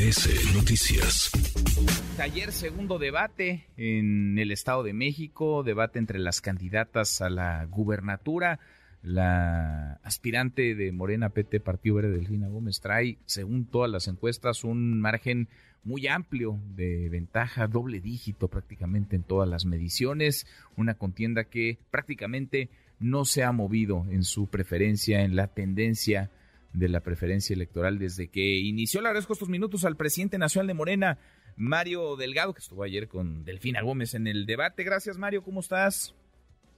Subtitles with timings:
[0.00, 1.30] MBS Noticias.
[2.18, 8.60] Ayer segundo debate en el Estado de México, debate entre las candidatas a la gubernatura.
[9.02, 15.00] La aspirante de Morena PT Partido Verde Delfina Gómez trae, según todas las encuestas, un
[15.00, 15.48] margen
[15.84, 22.70] muy amplio de ventaja, doble dígito prácticamente en todas las mediciones, una contienda que prácticamente
[23.00, 26.30] no se ha movido en su preferencia, en la tendencia
[26.72, 29.00] de la preferencia electoral desde que inició.
[29.00, 31.18] Le agradezco estos minutos al presidente nacional de Morena,
[31.56, 34.84] Mario Delgado, que estuvo ayer con Delfina Gómez en el debate.
[34.84, 36.14] Gracias, Mario, ¿cómo estás?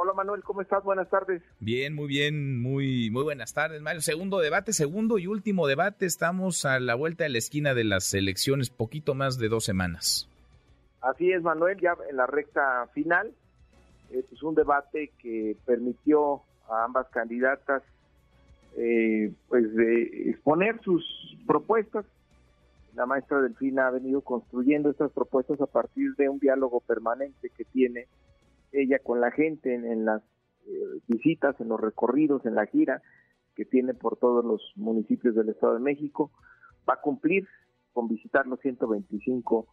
[0.00, 0.84] Hola Manuel, ¿cómo estás?
[0.84, 1.42] Buenas tardes.
[1.58, 4.00] Bien, muy bien, muy, muy buenas tardes, Mario.
[4.00, 6.06] Segundo debate, segundo y último debate.
[6.06, 10.28] Estamos a la vuelta de la esquina de las elecciones, poquito más de dos semanas.
[11.00, 13.32] Así es, Manuel, ya en la recta final.
[14.10, 17.82] Es un debate que permitió a ambas candidatas
[18.76, 19.07] eh,
[19.58, 21.04] pues de exponer sus
[21.44, 22.06] propuestas.
[22.94, 27.64] La maestra Delfina ha venido construyendo estas propuestas a partir de un diálogo permanente que
[27.64, 28.06] tiene
[28.70, 30.22] ella con la gente en, las
[30.66, 33.02] eh, visitas, en los recorridos, en la gira
[33.56, 36.30] que tiene por todos los municipios del Estado de México.
[36.88, 37.48] Va a cumplir
[37.92, 39.66] con visitar los 125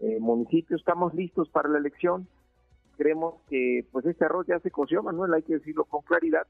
[0.00, 0.80] eh, municipios.
[0.80, 2.26] Estamos listos para la elección.
[2.96, 6.48] Creemos que pues este arroz ya se coció, Manuel, hay que decirlo con claridad,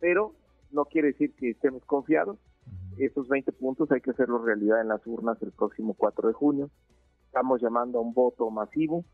[0.00, 0.34] pero
[0.72, 2.38] no quiere decir que estemos confiados.
[2.98, 6.70] Esos 20 puntos hay que hacerlo realidad en las urnas el próximo 4 de junio.
[7.26, 9.04] Estamos llamando a un voto masivo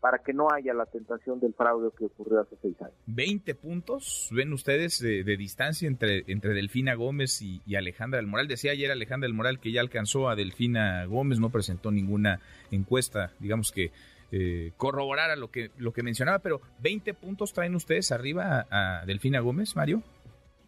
[0.00, 2.94] para que no haya la tentación del fraude que ocurrió hace seis años.
[3.06, 8.46] 20 puntos, ven ustedes, de, distancia entre, entre Delfina Gómez y, Alejandra del Moral.
[8.46, 13.32] Decía ayer Alejandra del Moral que ya alcanzó a Delfina Gómez, no presentó ninguna encuesta,
[13.40, 13.90] digamos que
[14.32, 19.40] eh, corroborara lo que, lo que mencionaba, pero 20 puntos traen ustedes arriba a, Delfina
[19.40, 20.02] Gómez, Mario.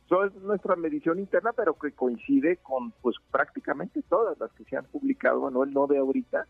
[0.09, 4.75] Eso es nuestra medición interna, pero que coincide con pues prácticamente todas las que se
[4.75, 6.47] han publicado, Manuel, no de ahorita,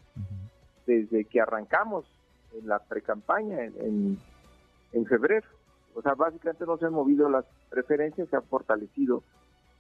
[0.87, 2.07] desde que arrancamos
[2.53, 4.17] en la precampaña en,
[4.93, 5.49] en, febrero.
[5.97, 9.25] O sea, básicamente no se han movido las preferencias, se ha fortalecido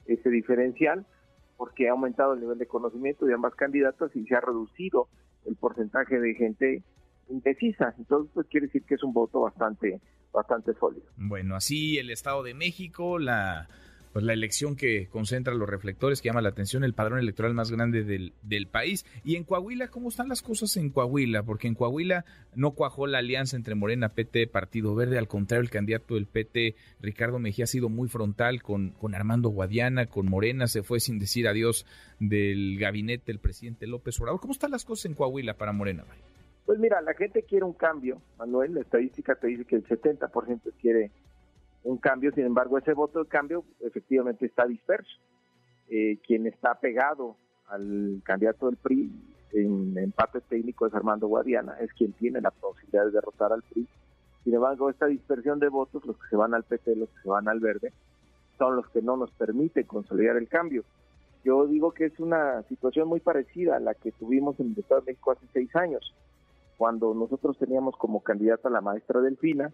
[0.06, 1.06] ese diferencial
[1.56, 5.06] porque ha aumentado el nivel de conocimiento de ambas candidatas y se ha reducido
[5.46, 6.82] el porcentaje de gente
[7.28, 7.94] indecisa.
[7.98, 10.00] Entonces, pues quiere decir que es un voto bastante,
[10.32, 11.06] bastante sólido.
[11.16, 13.68] Bueno, así el Estado de México, la
[14.12, 17.70] pues la elección que concentra los reflectores, que llama la atención, el padrón electoral más
[17.70, 19.04] grande del, del país.
[19.24, 21.42] Y en Coahuila, ¿cómo están las cosas en Coahuila?
[21.42, 22.24] Porque en Coahuila
[22.54, 25.18] no cuajó la alianza entre Morena, PT, Partido Verde.
[25.18, 29.50] Al contrario, el candidato del PT, Ricardo Mejía, ha sido muy frontal con, con Armando
[29.50, 30.66] Guadiana, con Morena.
[30.66, 31.86] Se fue sin decir adiós
[32.18, 34.40] del gabinete del presidente López Obrador.
[34.40, 36.04] ¿Cómo están las cosas en Coahuila para Morena?
[36.68, 38.74] Pues mira, la gente quiere un cambio, Manuel.
[38.74, 41.10] La estadística te dice que el 70% quiere
[41.82, 45.16] un cambio, sin embargo, ese voto de cambio efectivamente está disperso.
[45.88, 49.10] Eh, quien está pegado al candidato del PRI
[49.52, 53.88] en empate técnico es Armando Guadiana, es quien tiene la posibilidad de derrotar al PRI.
[54.44, 57.30] Sin embargo, esta dispersión de votos, los que se van al PT, los que se
[57.30, 57.94] van al verde,
[58.58, 60.84] son los que no nos permiten consolidar el cambio.
[61.44, 65.00] Yo digo que es una situación muy parecida a la que tuvimos en el Estado
[65.00, 66.14] de México hace seis años,
[66.78, 69.70] cuando nosotros teníamos como candidata a la maestra Delfina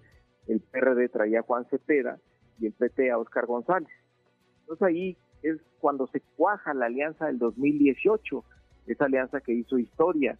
[0.46, 2.18] el PRD traía a Juan Cepeda
[2.58, 3.88] y el PT a Oscar González.
[4.60, 8.44] Entonces ahí es cuando se cuaja la alianza del 2018,
[8.86, 10.38] esa alianza que hizo historia,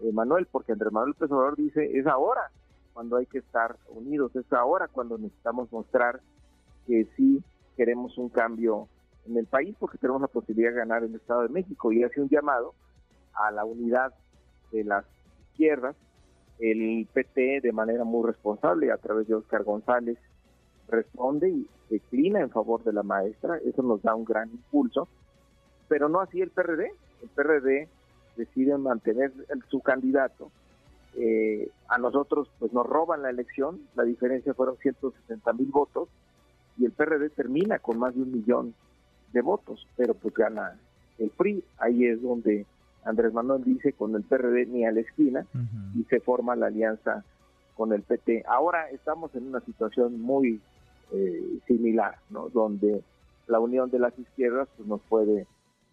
[0.00, 2.50] eh, Manuel, porque Andrés Manuel López dice, es ahora
[2.92, 6.20] cuando hay que estar unidos, es ahora cuando necesitamos mostrar
[6.86, 7.42] que sí
[7.76, 8.88] queremos un cambio
[9.26, 12.04] en el país, porque tenemos la posibilidad de ganar en el Estado de México, y
[12.04, 12.74] hace un llamado
[13.34, 14.12] a la unidad
[14.70, 15.04] de las
[15.54, 15.96] izquierdas,
[16.58, 20.18] el PT de manera muy responsable a través de Oscar González
[20.88, 25.08] responde y declina en favor de la maestra, eso nos da un gran impulso,
[25.88, 26.92] pero no así el PRD,
[27.22, 27.88] el PRD
[28.36, 29.32] decide mantener
[29.70, 30.50] su candidato,
[31.16, 36.08] eh, a nosotros pues nos roban la elección, la diferencia fueron 160 mil votos.
[36.76, 38.74] Y el PRD termina con más de un millón
[39.32, 40.76] de votos, pero pues gana
[41.18, 42.66] el PRI, ahí es donde
[43.04, 45.46] Andrés Manuel dice con el PRD ni a la esquina
[45.94, 47.24] y se forma la alianza
[47.76, 48.44] con el PT.
[48.46, 50.60] Ahora estamos en una situación muy
[51.12, 52.48] eh, similar, ¿no?
[52.48, 53.02] Donde
[53.46, 55.46] la unión de las izquierdas pues, nos puede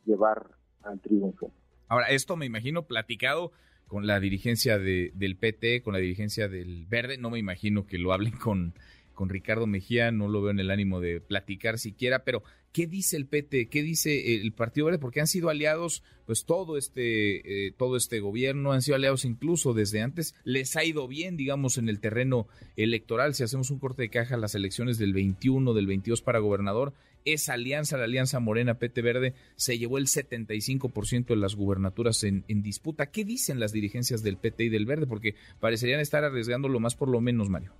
[0.05, 0.47] llevar
[0.83, 1.51] al triunfo.
[1.87, 3.51] Ahora, esto me imagino platicado
[3.87, 7.97] con la dirigencia de, del PT, con la dirigencia del Verde, no me imagino que
[7.97, 8.73] lo hablen con
[9.21, 13.17] con Ricardo Mejía, no lo veo en el ánimo de platicar siquiera, pero ¿qué dice
[13.17, 13.69] el PT?
[13.69, 14.99] ¿Qué dice el Partido Verde?
[14.99, 19.73] Porque han sido aliados, pues todo este, eh, todo este gobierno, han sido aliados incluso
[19.73, 23.33] desde antes, les ha ido bien, digamos, en el terreno electoral.
[23.33, 26.93] Si hacemos un corte de caja, las elecciones del 21, del 22 para gobernador,
[27.25, 32.43] esa alianza, la alianza Morena PT Verde, se llevó el 75% de las gubernaturas en,
[32.47, 33.11] disputa.
[33.11, 35.07] ¿Qué dicen las dirigencias del PT y del Verde?
[35.07, 37.73] Porque parecerían estar arriesgando lo más por lo menos, Mario.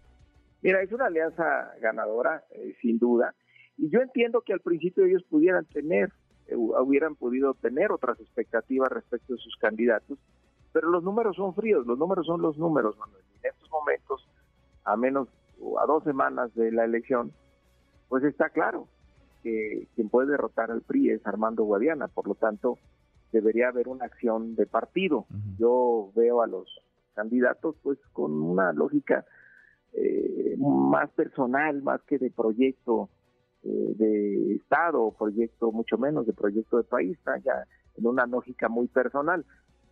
[0.61, 3.33] Mira, es una alianza ganadora, eh, sin duda.
[3.77, 6.12] Y yo entiendo que al principio ellos pudieran tener,
[6.47, 10.19] eh, hubieran podido tener otras expectativas respecto de sus candidatos,
[10.71, 13.23] pero los números son fríos, los números son los números, Manuel.
[13.44, 14.27] En estos momentos,
[14.83, 15.27] a menos
[15.59, 17.31] o a dos semanas de la elección,
[18.09, 18.88] pues está claro
[19.44, 22.77] que quien puede derrotar al PRI es Armando Guadiana, por lo tanto
[23.31, 25.25] debería haber una acción de partido.
[25.57, 26.67] Yo veo a los
[27.15, 29.25] candidatos pues con una lógica
[29.94, 33.09] eh, más personal, más que de proyecto
[33.63, 37.66] de Estado o proyecto, mucho menos de proyecto de país, ya
[37.98, 39.46] en una lógica muy personal.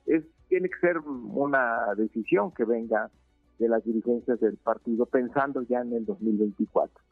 [0.05, 3.11] Es, tiene que ser una decisión que venga
[3.59, 7.03] de las dirigencias del partido pensando ya en el 2024.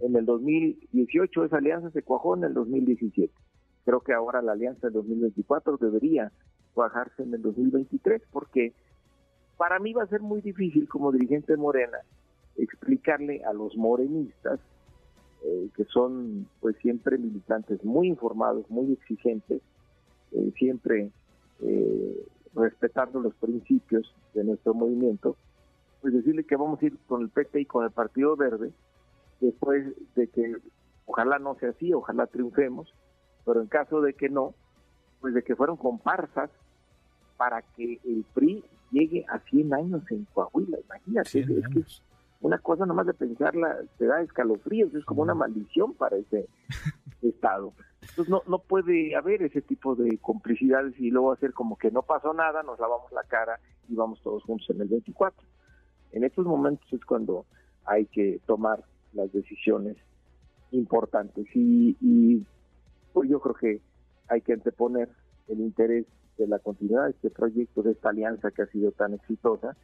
[0.00, 3.32] En el 2018 esa alianza se cuajó en el 2017.
[3.84, 6.30] Creo que ahora la alianza del 2024 debería
[6.74, 8.74] cuajarse en el 2023 porque
[9.56, 11.98] para mí va a ser muy difícil como dirigente Morena
[12.56, 14.60] explicarle a los morenistas
[15.46, 19.60] eh, que son pues siempre militantes muy informados, muy exigentes,
[20.32, 21.10] eh, siempre
[21.60, 25.36] eh, respetando los principios de nuestro movimiento,
[26.00, 28.72] pues decirle que vamos a ir con el PT y con el Partido Verde,
[29.40, 30.56] después de que
[31.04, 32.94] ojalá no sea así, ojalá triunfemos,
[33.44, 34.54] pero en caso de que no,
[35.20, 36.48] pues de que fueron comparsas
[37.36, 41.84] para que el PRI llegue a 100 años en Coahuila, imagínate, es, que
[42.44, 46.46] una cosa nomás de pensarla te da escalofríos, es como una maldición para ese
[47.22, 47.72] estado.
[48.02, 52.02] Entonces no, no puede haber ese tipo de complicidades y luego hacer como que no
[52.02, 53.58] pasó nada, nos lavamos la cara
[53.88, 55.42] y vamos todos juntos en el 24.
[56.12, 57.46] En estos momentos es cuando
[57.86, 59.96] hay que tomar las decisiones
[60.70, 62.44] importantes y,
[63.14, 63.80] pues yo creo que
[64.28, 65.08] hay que anteponer
[65.48, 66.04] el interés
[66.36, 69.78] de la continuidad de este proyecto, de esta alianza que ha sido tan exitosa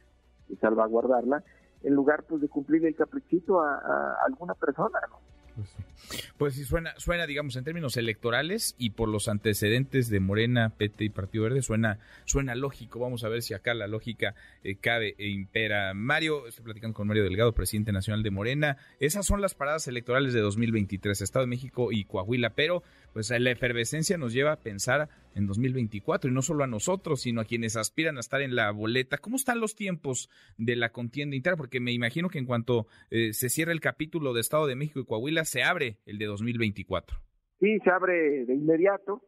[0.47, 1.43] y salvaguardarla,
[1.83, 5.19] en lugar pues de cumplir el caprichito a, alguna persona, ¿no?
[5.55, 10.73] Pues, pues sí, suena, suena, digamos, en términos electorales y por los antecedentes de Morena,
[10.75, 12.97] PT y Partido Verde, suena, suena lógico.
[12.97, 14.33] Vamos a ver si acá la lógica
[14.63, 15.93] eh, cabe e impera.
[15.93, 18.77] Mario, estoy platicando con Mario Delgado, presidente nacional de Morena.
[18.99, 22.81] Esas son las paradas electorales de 2023, Estado de México y Coahuila, pero
[23.13, 27.41] pues la efervescencia nos lleva a pensar en 2024 y no solo a nosotros, sino
[27.41, 29.17] a quienes aspiran a estar en la boleta.
[29.17, 31.57] ¿Cómo están los tiempos de la contienda interna?
[31.57, 34.99] Porque me imagino que en cuanto eh, se cierre el capítulo de Estado de México
[34.99, 37.17] y Coahuila, se abre el de 2024.
[37.59, 39.21] Sí, se abre de inmediato.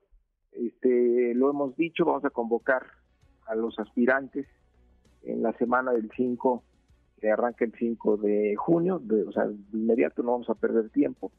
[0.52, 2.86] Este, lo hemos dicho, vamos a convocar
[3.48, 4.48] a los aspirantes
[5.24, 6.64] en la semana del 5,
[7.20, 11.32] que arranca el 5 de junio, o sea, de inmediato no vamos a perder tiempo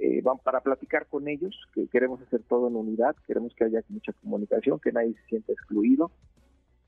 [0.00, 3.82] eh, van para platicar con ellos, que queremos hacer todo en unidad, queremos que haya
[3.88, 6.12] mucha comunicación, que nadie se sienta excluido.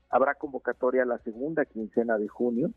[0.09, 2.71] Habrá convocatoria la segunda quincena de junio,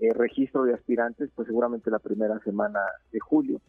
[0.00, 2.80] eh, registro de aspirantes, pues seguramente la primera semana
[3.12, 3.60] de julio.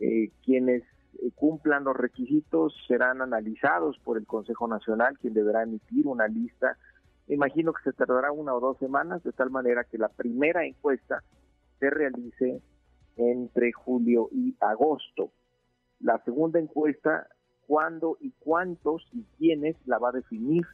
[0.00, 6.06] Eh, quienes eh, cumplan los requisitos serán analizados por el Consejo Nacional, quien deberá emitir
[6.06, 6.76] una lista.
[7.28, 11.22] Imagino que se tardará una o dos semanas, de tal manera que la primera encuesta
[11.78, 12.60] se realice
[13.16, 15.30] entre julio y agosto.
[16.00, 17.28] La segunda encuesta,
[17.66, 20.66] cuándo y cuántos y quiénes la va a definir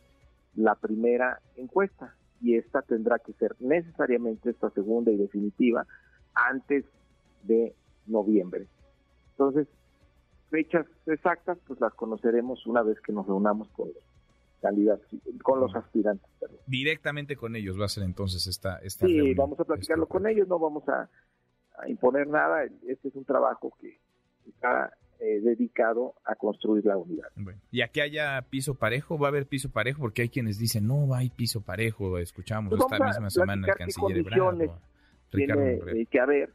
[0.54, 2.14] la primera encuesta.
[2.40, 5.86] Y esta tendrá que ser necesariamente esta segunda y definitiva
[6.34, 6.84] antes
[7.42, 7.74] de
[8.06, 8.66] noviembre.
[9.40, 9.68] Entonces,
[10.50, 14.04] fechas exactas, pues las conoceremos una vez que nos reunamos con los
[14.60, 15.06] candidatos,
[15.42, 16.28] con los aspirantes.
[16.66, 20.46] Directamente con ellos va a ser entonces esta, esta Sí, vamos a platicarlo con ellos,
[20.46, 21.08] no vamos a
[21.88, 22.64] imponer nada.
[22.86, 23.98] Este es un trabajo que
[24.46, 27.28] está eh, dedicado a construir la unidad.
[27.70, 29.18] ¿Y aquí haya piso parejo?
[29.18, 30.00] ¿Va a haber piso parejo?
[30.00, 32.18] Porque hay quienes dicen, no, hay piso parejo.
[32.18, 34.70] Escuchamos pues esta misma semana el canciller Ebrard.
[35.30, 36.52] Tiene que haber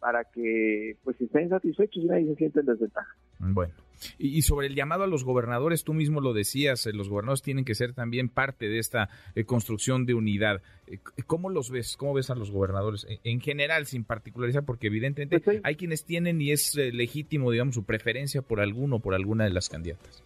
[0.00, 3.16] para que pues estén satisfechos y nadie se siente en desventaja.
[3.38, 3.72] Bueno,
[4.18, 7.64] y, sobre el llamado a los gobernadores, tú mismo lo decías, eh, los gobernadores tienen
[7.64, 10.62] que ser también parte de esta eh, construcción de unidad.
[10.86, 11.96] Eh, ¿Cómo los ves?
[11.96, 14.64] ¿Cómo ves a los gobernadores en general, sin particularizar?
[14.64, 19.00] Porque evidentemente pues hay quienes tienen y es legítimo, digamos, su preferencia por alguno o
[19.00, 20.22] por alguna de las candidatas.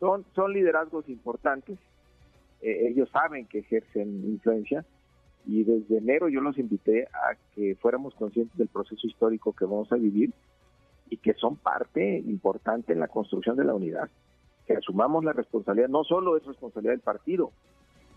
[0.00, 1.78] Son, son liderazgos importantes,
[2.60, 4.84] ellos saben que ejercen influencia,
[5.46, 9.90] y desde enero yo los invité a que fuéramos conscientes del proceso histórico que vamos
[9.92, 10.32] a vivir
[11.10, 14.08] y que son parte importante en la construcción de la unidad,
[14.66, 17.52] que asumamos la responsabilidad, no solo es responsabilidad del partido,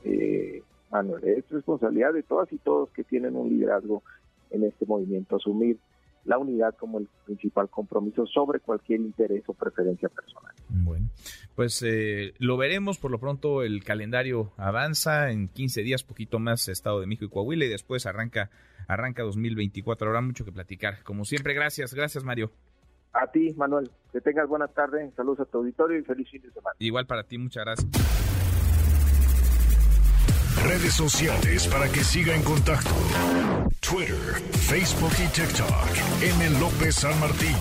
[0.04, 4.04] eh, Manuel, es responsabilidad de todas y todos que tienen un liderazgo
[4.52, 5.80] en este movimiento, asumir
[6.26, 10.54] la unidad como el principal compromiso sobre cualquier interés o preferencia personal.
[10.70, 11.08] Bueno,
[11.56, 12.98] pues eh, lo veremos.
[12.98, 17.30] Por lo pronto el calendario avanza en 15 días, poquito más Estado de México y
[17.30, 18.50] Coahuila y después arranca
[18.88, 20.08] arranca 2024.
[20.08, 21.04] Habrá mucho que platicar.
[21.04, 22.52] Como siempre, gracias, gracias Mario.
[23.14, 23.90] A ti, Manuel.
[24.12, 25.10] Que tengas buena tarde.
[25.16, 26.76] Saludos a tu auditorio y feliz fin de semana.
[26.80, 27.90] Igual para ti, muchas gracias.
[30.64, 32.90] Redes sociales para que siga en contacto:
[33.80, 36.24] Twitter, Facebook y TikTok.
[36.24, 36.60] M.
[36.60, 37.56] López San Martín.